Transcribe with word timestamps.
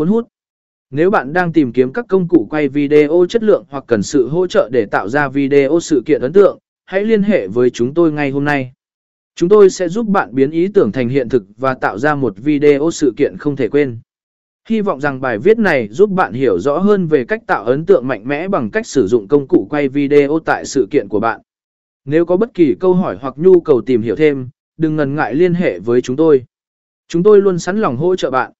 Cuốn 0.00 0.08
hút. 0.08 0.28
Nếu 0.90 1.10
bạn 1.10 1.32
đang 1.32 1.52
tìm 1.52 1.72
kiếm 1.72 1.92
các 1.92 2.04
công 2.08 2.28
cụ 2.28 2.46
quay 2.50 2.68
video 2.68 3.26
chất 3.28 3.42
lượng 3.42 3.64
hoặc 3.70 3.84
cần 3.86 4.02
sự 4.02 4.28
hỗ 4.28 4.46
trợ 4.46 4.68
để 4.72 4.86
tạo 4.86 5.08
ra 5.08 5.28
video 5.28 5.80
sự 5.80 6.02
kiện 6.06 6.20
ấn 6.20 6.32
tượng, 6.32 6.58
hãy 6.84 7.04
liên 7.04 7.22
hệ 7.22 7.48
với 7.48 7.70
chúng 7.70 7.94
tôi 7.94 8.12
ngay 8.12 8.30
hôm 8.30 8.44
nay. 8.44 8.72
Chúng 9.34 9.48
tôi 9.48 9.70
sẽ 9.70 9.88
giúp 9.88 10.06
bạn 10.06 10.34
biến 10.34 10.50
ý 10.50 10.68
tưởng 10.68 10.92
thành 10.92 11.08
hiện 11.08 11.28
thực 11.28 11.44
và 11.56 11.74
tạo 11.74 11.98
ra 11.98 12.14
một 12.14 12.34
video 12.36 12.90
sự 12.92 13.12
kiện 13.16 13.36
không 13.38 13.56
thể 13.56 13.68
quên. 13.68 13.98
Hy 14.68 14.80
vọng 14.80 15.00
rằng 15.00 15.20
bài 15.20 15.38
viết 15.38 15.58
này 15.58 15.88
giúp 15.88 16.10
bạn 16.10 16.32
hiểu 16.32 16.58
rõ 16.58 16.78
hơn 16.78 17.06
về 17.06 17.24
cách 17.24 17.42
tạo 17.46 17.64
ấn 17.64 17.86
tượng 17.86 18.08
mạnh 18.08 18.28
mẽ 18.28 18.48
bằng 18.48 18.70
cách 18.70 18.86
sử 18.86 19.06
dụng 19.06 19.28
công 19.28 19.48
cụ 19.48 19.66
quay 19.70 19.88
video 19.88 20.38
tại 20.44 20.64
sự 20.64 20.88
kiện 20.90 21.08
của 21.08 21.20
bạn. 21.20 21.40
Nếu 22.04 22.26
có 22.26 22.36
bất 22.36 22.54
kỳ 22.54 22.74
câu 22.80 22.94
hỏi 22.94 23.18
hoặc 23.20 23.34
nhu 23.36 23.60
cầu 23.60 23.80
tìm 23.80 24.02
hiểu 24.02 24.16
thêm, 24.16 24.48
đừng 24.76 24.96
ngần 24.96 25.14
ngại 25.14 25.34
liên 25.34 25.54
hệ 25.54 25.78
với 25.78 26.00
chúng 26.00 26.16
tôi. 26.16 26.44
Chúng 27.08 27.22
tôi 27.22 27.40
luôn 27.40 27.58
sẵn 27.58 27.78
lòng 27.78 27.96
hỗ 27.96 28.16
trợ 28.16 28.30
bạn. 28.30 28.52